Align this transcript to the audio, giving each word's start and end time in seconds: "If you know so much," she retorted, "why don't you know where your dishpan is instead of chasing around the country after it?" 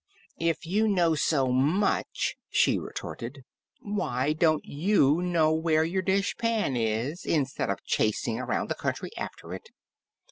"If 0.39 0.65
you 0.65 0.87
know 0.87 1.13
so 1.13 1.49
much," 1.51 2.33
she 2.49 2.79
retorted, 2.79 3.43
"why 3.81 4.33
don't 4.33 4.65
you 4.65 5.21
know 5.21 5.53
where 5.53 5.83
your 5.83 6.01
dishpan 6.01 6.75
is 6.75 7.23
instead 7.23 7.69
of 7.69 7.83
chasing 7.83 8.39
around 8.39 8.69
the 8.71 8.73
country 8.73 9.11
after 9.15 9.53
it?" 9.53 9.69